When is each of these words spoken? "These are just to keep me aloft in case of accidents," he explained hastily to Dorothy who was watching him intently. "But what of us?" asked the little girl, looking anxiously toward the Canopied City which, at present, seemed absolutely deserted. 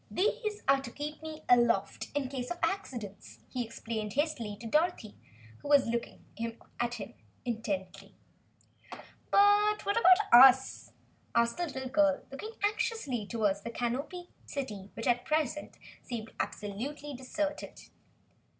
"These 0.09 0.63
are 0.67 0.77
just 0.77 0.85
to 0.85 0.91
keep 0.93 1.21
me 1.21 1.43
aloft 1.47 2.07
in 2.15 2.27
case 2.27 2.49
of 2.49 2.57
accidents," 2.63 3.37
he 3.47 3.63
explained 3.63 4.13
hastily 4.13 4.57
to 4.59 4.65
Dorothy 4.65 5.13
who 5.59 5.67
was 5.67 5.85
watching 5.85 6.25
him 6.35 6.59
intently. 7.45 8.15
"But 9.29 9.85
what 9.85 9.97
of 9.97 10.03
us?" 10.33 10.91
asked 11.35 11.57
the 11.57 11.67
little 11.67 11.89
girl, 11.89 12.21
looking 12.31 12.53
anxiously 12.63 13.27
toward 13.27 13.57
the 13.63 13.69
Canopied 13.69 14.29
City 14.47 14.89
which, 14.95 15.05
at 15.05 15.23
present, 15.23 15.77
seemed 16.01 16.31
absolutely 16.39 17.13
deserted. 17.13 17.81